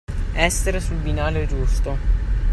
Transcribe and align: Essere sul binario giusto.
Essere 0.33 0.79
sul 0.79 0.95
binario 0.97 1.45
giusto. 1.45 1.95